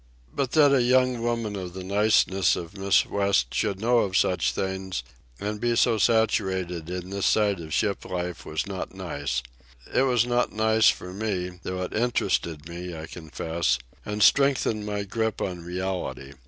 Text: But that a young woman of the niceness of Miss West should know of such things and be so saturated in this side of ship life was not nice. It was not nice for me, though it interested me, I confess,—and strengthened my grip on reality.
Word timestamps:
But 0.33 0.53
that 0.53 0.73
a 0.73 0.81
young 0.81 1.21
woman 1.21 1.55
of 1.55 1.73
the 1.75 1.83
niceness 1.83 2.55
of 2.55 2.75
Miss 2.75 3.05
West 3.05 3.53
should 3.53 3.79
know 3.79 3.99
of 3.99 4.17
such 4.17 4.51
things 4.51 5.03
and 5.39 5.61
be 5.61 5.75
so 5.75 5.99
saturated 5.99 6.89
in 6.89 7.11
this 7.11 7.27
side 7.27 7.59
of 7.59 7.71
ship 7.71 8.03
life 8.05 8.43
was 8.43 8.65
not 8.65 8.95
nice. 8.95 9.43
It 9.93 10.01
was 10.01 10.25
not 10.25 10.51
nice 10.51 10.89
for 10.89 11.13
me, 11.13 11.59
though 11.61 11.83
it 11.83 11.93
interested 11.93 12.67
me, 12.67 12.97
I 12.97 13.05
confess,—and 13.05 14.23
strengthened 14.23 14.87
my 14.87 15.03
grip 15.03 15.39
on 15.39 15.61
reality. 15.63 16.33